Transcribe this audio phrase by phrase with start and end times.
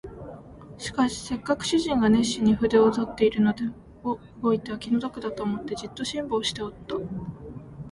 [0.79, 3.53] しかしせっかく主人が熱心に筆を執っているの
[4.03, 6.95] を動いては気の毒だと思って、じっと辛抱しておった